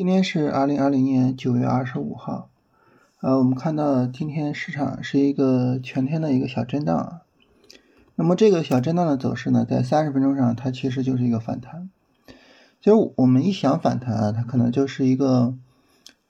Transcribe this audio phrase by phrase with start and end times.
[0.00, 2.48] 今天是二零二零年九月二十五号，
[3.20, 7.20] 呃，我们看到今天市场是一个全天的一个小震荡啊。
[8.14, 11.90] 那么这个小震荡的走势呢，在三十分钟上它其实就是一个反弹。
[12.80, 15.54] 其实我们一想反弹啊，它可能就是一个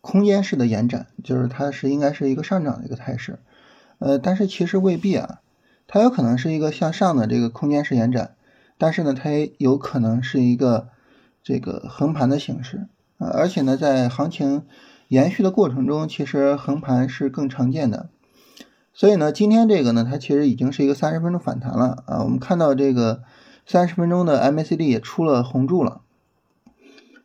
[0.01, 3.39] 空间式的延展，就是它是应该是一个上涨的一个态势。
[4.01, 5.43] 呃，但是其实未必啊，
[5.87, 8.35] 它有可能是一个向上的这个空间式延展，
[8.79, 10.89] 但是呢，它也有可能是一个
[11.45, 12.89] 这个横盘的形式。
[13.21, 14.65] 啊，而且呢，在行情
[15.07, 18.09] 延续的过程中，其实横盘是更常见的。
[18.93, 22.25] 所以呢，今天这个呢，它其实已经是一个三十分钟反弹了啊。
[22.25, 23.23] 我们看到这个
[23.67, 26.01] 三十分钟的 MACD 也出了红柱了。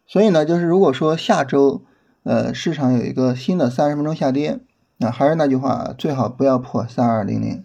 [0.06, 1.84] 所以呢，就是如果说下周
[2.24, 4.60] 呃市场有一个新的三十分钟下跌，
[4.98, 7.64] 那还是那句话，最好不要破三二零零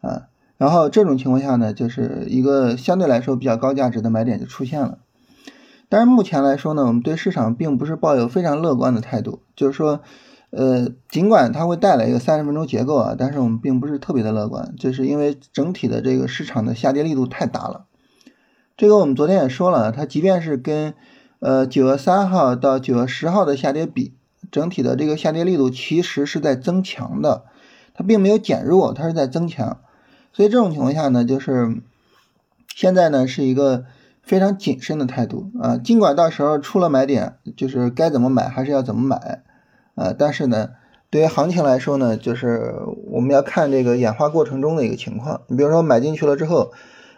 [0.00, 0.28] 啊。
[0.56, 4.98] 然后这种情况下呢，就是一个相对来说比较高价值的买点就出现了。
[5.92, 10.00] 但是目前来说呢，我们对市场并不是抱有非常乐观的态度，就是说，
[10.48, 17.84] 呃，尽管它会带来一个三十分钟结构啊，但是我们并不是特别的乐观，就是因为整体的这个市场的下跌力度太大了。
[18.74, 20.94] 这个我们昨天也说了，它即便是跟
[21.40, 24.14] 呃九月三号到九月十号的下跌比，
[24.50, 27.44] 整体的这个下跌力度其实是在增强的，
[27.92, 29.82] 它并没有减弱，它是在增强。
[30.32, 31.82] 所以这种情况下呢，就是
[32.74, 33.84] 现在呢是一个。
[34.22, 39.42] 非常谨慎的态度啊，尽管到时候出了买点，就是该怎么买还是要怎么买
[39.96, 40.70] 啊，但是呢，
[41.10, 42.72] 对于行情来说呢，就是
[43.10, 45.42] 我们要看这个演化过程中的一个情况。
[45.48, 46.72] 你比如说买进去了之后，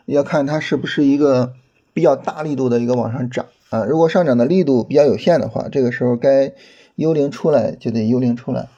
[0.06, 1.52] 要看它是不是一个
[1.92, 3.84] 比较大力度的一个往上涨啊。
[3.84, 6.52] 如果上涨的力度比较有限的话，这个时候该
[6.94, 8.68] 幽灵出来就得幽灵出来。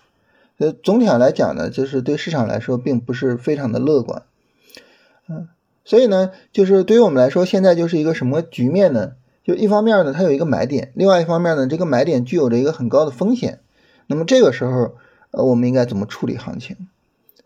[0.59, 4.23] 呃，总体上来讲呢，就是对市场来说并不是非常的乐观，
[5.29, 5.49] 嗯。
[5.87, 9.13] 所以呢，就是对于我们来说，现在就是一个什么局面呢？
[9.45, 13.61] 就一方面呢，它有一个买点；另外一方面呢，这个买点具有着一个很高的风险。
[14.09, 14.97] 那么这个时候，
[15.31, 16.77] 呃，我们应该怎么处理行情？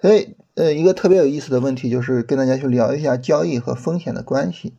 [0.00, 4.72] 所以，呃，一个特别有意思的问题就是跟大家去聊一下交易和风险的关系。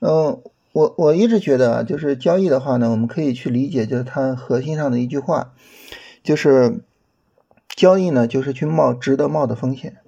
[0.00, 0.40] 嗯，
[0.72, 5.52] 我我一直觉得啊，就是交易的话呢，我们可以去理解，就是它核心上的一句话，
[6.22, 6.80] 就是
[7.76, 9.98] 交易呢，就是去冒值得冒的风险。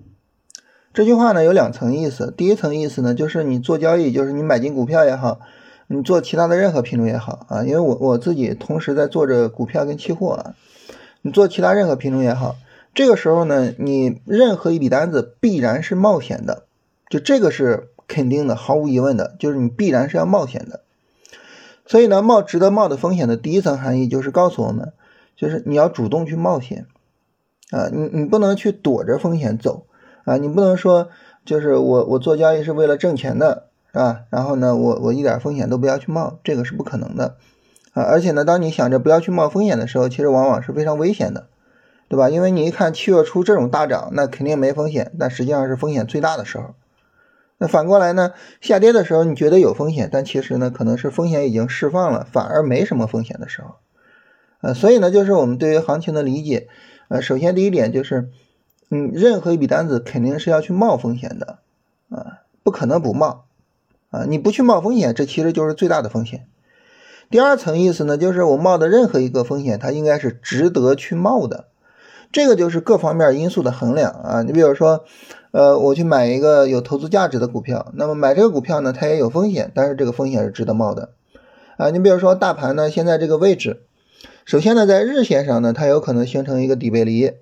[0.94, 5.40] 这句话呢有两层意思，第一层意思呢就是你做交易，就是你买进股票也好，
[5.88, 10.54] 你做其他的任何品种也好啊，因为我我自己同时在做着股票跟期货啊，
[11.22, 12.54] 你做其他任何品种也好，
[12.94, 16.62] 这个时候呢，你任何一笔单子必然是冒险的，
[17.10, 20.82] 就这个是肯定的，毫无疑问的，就是你必然是要冒险的。
[21.84, 24.92] 所以呢，冒值得冒的风险的第一层含义就是告诉我们，
[25.34, 26.86] 就是你要主动去冒险
[27.72, 29.86] 啊，你你不能去躲着风险走。
[30.24, 31.10] 啊，你不能说
[31.44, 34.22] 就是我我做交易是为了挣钱的，是吧？
[34.30, 37.36] 然后呢，我我一点风险都不要去冒，这个是不可能的
[37.92, 38.02] 啊！
[38.02, 41.48] 而且呢，当你想着不要去冒风险的时候，其实往往是非常危险的，
[42.08, 42.30] 对吧？
[42.30, 46.74] 因为你一看七月初这种大涨，那肯定没风险，但实际上是风险最大的时候。
[47.58, 53.74] 那反过来呢，下跌的时候你觉得有风险，但其实呢，可能是风险已经释放了，反而没什么风险的时候。
[54.62, 56.68] 呃，所以呢，就是我们对于行情的理解，
[57.08, 58.30] 呃，首先第一点就是。
[58.90, 61.58] 嗯，任何一笔单子肯定是要去冒风险的，
[62.10, 63.46] 啊，不可能不冒，
[64.10, 66.46] 啊，你不去冒风险，这其实就是最大的风险。
[67.30, 71.64] 第二层意思呢，就是我冒的任何一个风险，它应该是值得去冒的，
[72.30, 74.42] 这个就是各方面因素的衡量啊。
[74.42, 75.04] 你比如说，
[75.50, 81.10] 呃，我去买一个有投资价值的股票，那么买这个股票呢，它也有风险，但是这个风险是值得冒的，
[81.78, 83.82] 啊，你比如说大盘呢，现在这个位置，
[84.44, 87.32] 首先呢，在日线上呢，它有可能形成一个底背离。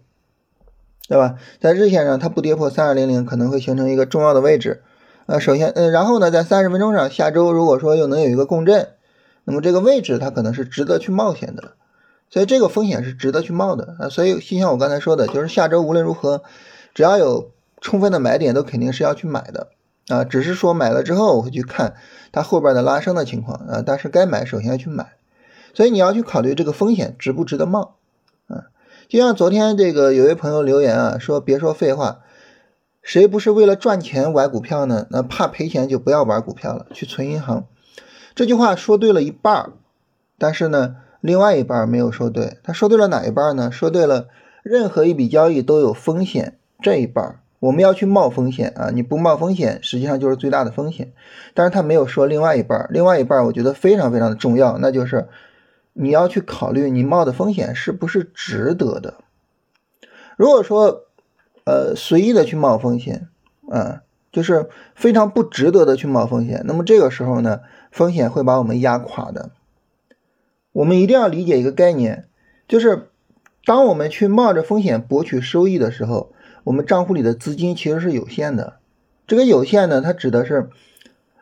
[1.09, 1.37] 对吧？
[1.61, 4.83] 在日线上，它不跌破三二零零，可能会形成一个重要的位置。
[5.27, 8.89] 呃，首先，呃，然后呢，在三十分钟上，下周如果说又能有一个共振，
[9.45, 11.73] 那么这个位置它可能是值得去冒险的，
[12.31, 14.09] 所以这个风险是值得去冒的啊。
[14.09, 16.43] 所以，就像我刚才说的，就是下周无论如何，
[16.95, 17.51] 只要有
[17.81, 19.69] 充分的买点，都肯定是要去买的
[20.09, 20.25] 啊。
[20.25, 21.95] 只是说买了之后，我会去看
[22.33, 23.83] 它后边的拉升的情况啊。
[23.85, 25.13] 但是该买，首先要去买，
[25.75, 27.97] 所以你要去考虑这个风险值不值得冒。
[29.09, 32.21] 就像昨天这个有位朋友留言啊，说别说废话，
[33.03, 35.07] 谁不是为了赚钱玩股票呢？
[35.11, 37.67] 那怕赔钱就不要玩股票了，去存银行。
[38.35, 39.73] 这句话说对了一半儿，
[40.39, 42.57] 但是呢，另外一半没有说对。
[42.63, 43.71] 他说对了哪一半呢？
[43.71, 44.29] 说对了，
[44.63, 48.91] 任何一笔交易都有风险这一半儿，我们要去冒风险啊！
[48.95, 51.13] 你不冒风险，实际上就是最大的风险。
[51.53, 55.29] 但是他没有说另外一半儿，另外一半儿我觉得非常非常的重要，那就是。
[55.93, 59.19] 你要去考虑你冒的风险是不是值得的。
[60.37, 61.05] 如果说，
[61.65, 63.29] 呃，随意的去冒风险，
[63.71, 64.03] 啊，
[64.33, 67.61] 就是非常不值得的去冒风险，那么这个时候呢，
[67.91, 69.51] 风险会把我们压垮的。
[70.73, 72.27] 我们一定要理解一个概念，
[72.67, 73.11] 就是
[73.65, 76.33] 当我们去冒着风险博取收益的时候，
[76.65, 78.79] 我们账户里的资金其实是有限的。
[79.27, 80.71] 这个有限呢，它指的是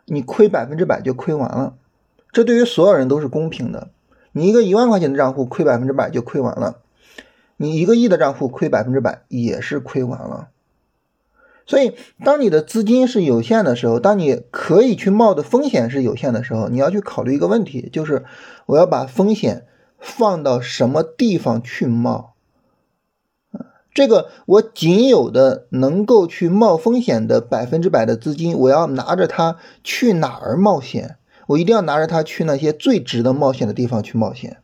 [0.06, 1.76] 你亏百分之百就亏完了，
[2.32, 3.90] 这对于所有人都是公平的。
[4.32, 6.78] 你一个一万块钱的账户亏百分之百就亏完了，
[7.56, 10.48] 你一个亿的账户亏百分之百也是亏完了。
[11.66, 11.94] 所以，
[12.24, 18.24] 当你的资金是有限的时候，当你可以去冒的风险是有限的时候，你要去考虑一个问题，就是
[18.66, 19.66] 我要把风险
[20.00, 22.34] 放到什么地方去冒。
[23.94, 31.18] 这个我仅有的能够去冒风险的百分之百的资金，我要拿着它去哪儿冒险？
[31.50, 34.62] 我一定要拿着它去那些最值得冒险的地方去冒险。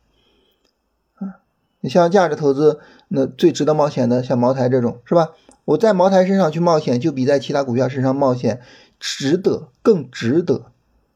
[1.14, 1.40] 啊，
[1.80, 2.78] 你像价值投资，
[3.08, 5.32] 那最值得冒险的，像茅台这种，是吧？
[5.64, 8.60] 我在茅台身上去冒险，就比在其他股票身上冒险
[9.00, 10.66] 值得，更值得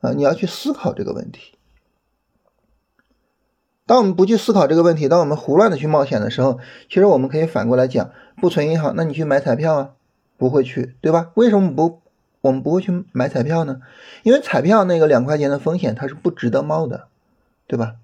[0.01, 0.11] 啊！
[0.13, 1.57] 你要去思考这个问题。
[3.87, 6.59] 当我们不去思考这个问题，当我们胡乱的去冒险的时候，
[6.89, 9.91] 其实我们可以反过来讲，不存银行，那你去买彩票啊？
[10.37, 11.31] 不会去，对吧？
[11.35, 12.03] 为什么不
[12.41, 13.81] 我们不会去买彩票呢？
[14.23, 17.09] 因为彩票那个两块钱的风险它是不值得冒的，
[17.67, 17.97] 对吧？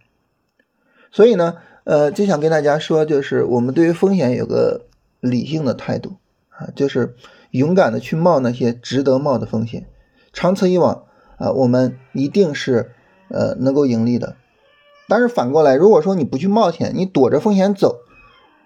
[1.11, 4.87] 所以呢，呃，就想跟大家说，就是我们对于风险有个
[5.21, 6.17] 理性的态度
[6.51, 7.15] 啊，就是
[7.51, 9.87] 勇敢的去冒那些值得冒的风险。
[10.33, 11.05] 长此以往
[11.39, 12.93] 啊，我们一定是
[13.29, 14.37] 呃能够盈利的。
[15.09, 18.01] 但是反过来，如果说你不去冒险，你躲着风险走，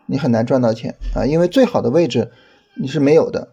[0.06, 1.26] 你很难赚到钱啊！
[1.26, 2.32] 因为最好的位置
[2.74, 3.52] 你是没有的。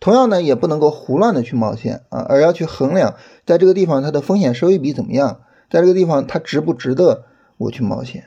[0.00, 5.40] 同样呢，也不能够胡乱的去冒险啊，而要去衡量在这个地方它的风险收益比怎么样，
[5.70, 7.24] 在这个地方它值不值得
[7.56, 8.24] 我去冒险。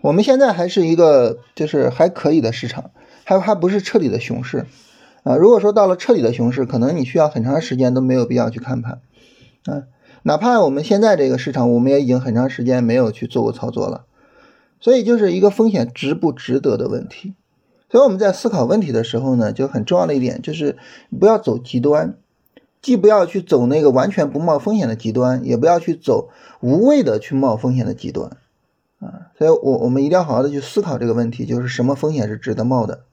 [0.00, 2.90] 我们现在还是一个就是还可以的市场，
[3.24, 4.66] 还还不是彻底的熊市
[5.22, 5.36] 啊。
[5.36, 9.00] 如果说到了彻底的熊市，可能你需要很长时间都没有必要去看盘
[9.66, 9.84] 啊。
[10.24, 14.04] 哪怕我们现在这个市场，我们也已经很长时间没有去做过操作了，
[14.80, 17.34] 所以就是一个风险值不值得的问题。
[17.92, 20.76] 所以我们在思考问题的时候呢，就很重要的一点就是
[21.20, 22.16] 不要走极端，
[22.80, 26.30] 既不要去走那个完全不冒风险的极端，也不要去走
[26.60, 28.36] 无谓的去冒风险的极端
[28.98, 29.30] 啊。
[29.38, 33.04] 所以我我们一定要好好的去思考这个问题，就是什么风险是值得冒的。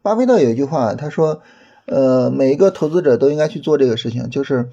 [0.00, 1.42] 巴菲特有一句话，他说，
[1.84, 4.70] 呃，每一个投资者都应该去做这个事情，就是。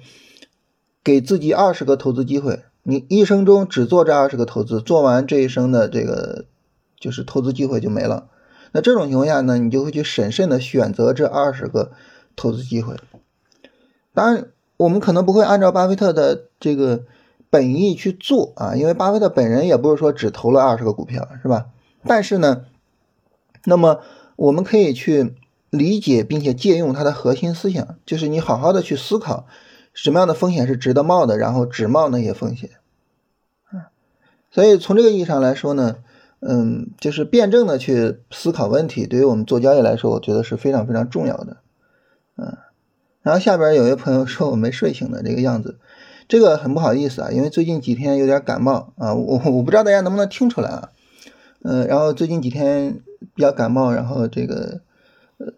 [1.02, 6.44] 给自己二十个投资机会，你一生中只做这二十个投资，做完这一生的这个
[7.00, 8.26] 就是投资机会就没了。
[8.72, 11.92] 那这种情况下呢，你就会去审慎的选择这二十个
[12.36, 12.96] 投资机会。
[14.14, 14.46] 当然，
[14.76, 17.04] 我们可能不会按照巴菲特的这个
[17.48, 21.66] 本意去做啊，因为巴菲特本人也不是说只投了二十个股票，是吧？
[22.04, 22.64] 但是呢，
[23.64, 24.00] 那么
[24.36, 25.34] 我们可以去
[25.70, 29.46] 理解并且借用他的核心思想，就是你好好的去思考。
[29.92, 31.36] 什么样的风险是值得冒的？
[31.36, 32.70] 然后只冒那些风险，
[33.70, 33.90] 啊，
[34.52, 35.96] 所以从这个意义上来说呢，
[36.40, 41.58] 嗯，就是辩证的去思考问题，对于我们做交易来说，我觉得是非常非常重要的，
[42.36, 42.56] 嗯。
[43.22, 45.78] 然后下边有一位朋友说我没睡醒的这个样子，
[46.26, 50.90] 这个很不好意思啊，因为最近几天有点感冒啊，我我不知道大家能不能听出来啊，
[51.62, 53.02] 嗯，然后最近几天
[53.34, 54.80] 比较感冒，然后这个
[55.36, 55.48] 呃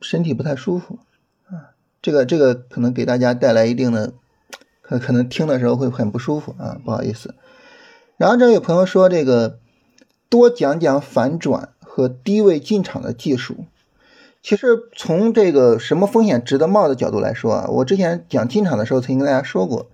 [0.00, 1.00] 身体不太舒服
[1.44, 1.76] 啊。
[2.00, 4.14] 这个这个可能给大家带来一定的，
[4.80, 7.34] 可可能听的时候会很不舒服啊，不好意思。
[8.16, 9.58] 然后这有朋友说这个
[10.32, 13.66] 多讲讲反转和低位进场的技术。
[14.42, 19.90] 其实从这个什么风险值得冒的角度来说啊，我之前讲进场的时候曾经跟大家说过，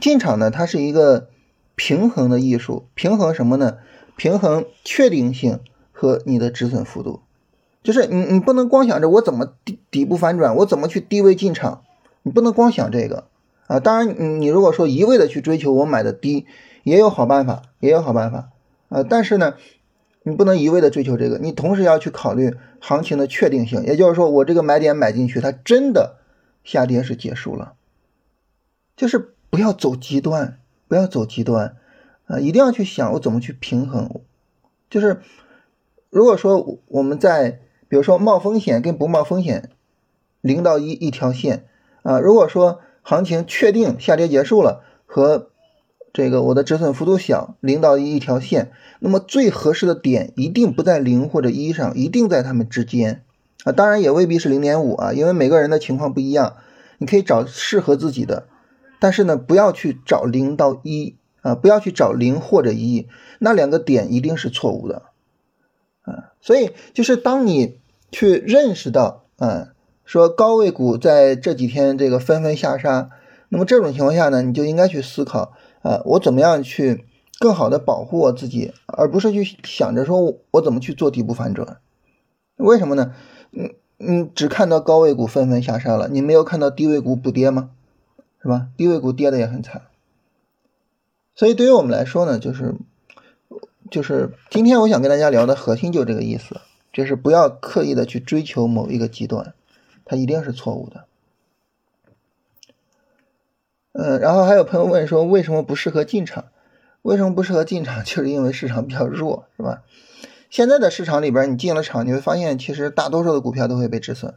[0.00, 1.28] 进场呢它是一个
[1.74, 3.76] 平衡的艺术，平衡什么呢？
[4.16, 5.60] 平衡确定性
[5.92, 7.20] 和你的止损幅度。
[7.82, 11.82] 就是你，你不能光想着我怎么底底部反转，我怎么去低位进场，
[12.22, 13.24] 你不能光想这个
[13.66, 13.80] 啊。
[13.80, 16.46] 当然，你你如果说一味的去追求我买的低，
[16.84, 18.48] 也有好办法，也有好办法
[18.94, 19.04] 呃。
[19.04, 19.56] 但是呢，
[20.22, 26.18] 你不能一味的追求这个，你同时要去考虑行情的确定性，也就是说，我这个买点买进去，它真的
[26.62, 27.74] 下跌是结束了，
[28.96, 30.58] 就是不要走极端，
[30.88, 31.76] 不要走极端
[32.26, 34.20] 啊，一定要去想我怎么去平衡。
[34.88, 35.20] 就是
[36.10, 39.70] 如果说我们在比如说冒风险跟不冒风险，
[40.40, 41.66] 零到一一条线
[42.02, 42.18] 啊。
[42.20, 45.50] 如果说行情确定下跌结束了，和
[46.14, 53.22] 这个我的止损幅度小，零到一一条线，那么最合适的点一定不在零或者一上，一定在它们之间
[53.64, 53.72] 啊。
[53.72, 56.56] 当然也未必是零点五啊，因为每个人的情况不一样，
[56.96, 58.46] 你可以找适合自己的，
[58.98, 63.08] 但是呢，不要去找零到一啊，不要去找零或者一，
[63.40, 65.02] 那两个点一定是错误的
[66.00, 66.32] 啊。
[66.40, 67.80] 所以就是当你。
[68.12, 69.70] 去认识到，嗯，
[70.04, 73.10] 说高位股在这几天这个纷纷下杀，
[73.48, 75.52] 那么这种情况下呢，你就应该去思考，
[75.84, 77.04] 啊，我怎么样去
[77.38, 81.76] 更好的保护我自己，而不是去想着说我怎么去做底部反转。
[82.56, 83.14] 为什么呢？
[83.52, 87.70] 嗯嗯，只看到高位股纷纷下杀了，你没有看到低位股补跌吗？
[88.42, 88.68] 是吧？
[88.76, 89.82] 低位股跌的也很惨。
[91.34, 92.74] 所以对于我们来说呢，就是
[93.90, 96.60] 就是今天我想跟大家聊的核心就这个意思，
[96.92, 99.54] 就是不要刻意的去追求某一个极端，
[100.04, 101.04] 它一定是错误的。
[103.96, 106.46] 嗯，然后还有朋友问说，为什么不适合进场？
[107.02, 108.02] 为什么不适合进场？
[108.04, 109.82] 就是因为市场比较弱，是吧？
[110.50, 114.34] 现在的市场里边，你进了场，你会发现，其实大多数的股票都会被止损，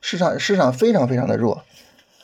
[0.00, 1.62] 市场市场非常非常的弱，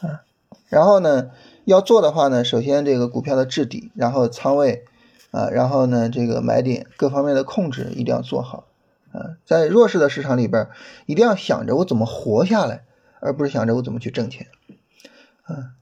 [0.00, 0.24] 啊，
[0.68, 1.30] 然后呢，
[1.64, 4.84] 要做的话呢，首先这个股票的质底，然后仓位，
[5.32, 8.64] 啊，然后呢，这个买点各方面的控制一定要做好，
[9.12, 10.68] 啊，在弱势的市场里边，
[11.04, 12.84] 一定要想着我怎么活下来，
[13.20, 14.46] 而不是想着我怎么去挣钱。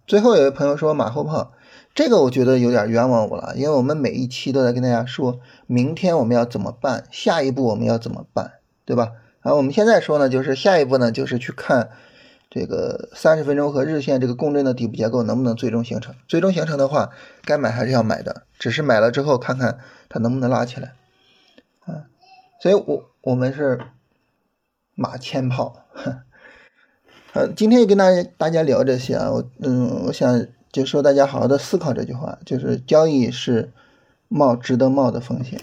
[0.07, 1.53] 最后有位朋友说马后炮，
[1.95, 8.53] 这个我觉得有点冤枉我了，因为我们每一期都在跟大家说，明天我们要怎么办，下一步我们要怎么办，
[8.85, 9.13] 对吧？
[9.43, 11.91] 然后我们现在说呢，就是下一步呢，就是去看
[12.51, 17.11] 这个三十分钟和日线这个共振的底部结构能不能最终形成，最终形成的话，
[17.45, 20.95] 该买还是要买的，只是买了之后看看它能不能拉起来，
[21.85, 22.09] 啊，
[22.61, 23.81] 所以我我们是
[24.95, 25.85] 马前炮。
[25.93, 26.21] 哼
[27.35, 33.71] 呃，今天也跟大家大家聊这些啊，我嗯，我想就说大家好好的思考这句话，就是交易是
[34.29, 35.61] 冒值得冒的风险。